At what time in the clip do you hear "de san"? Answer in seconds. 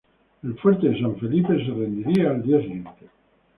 0.89-1.15